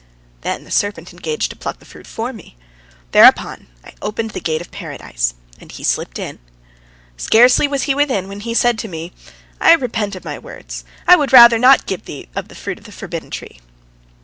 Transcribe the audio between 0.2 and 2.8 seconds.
Then the serpent engaged to pluck the fruit for me.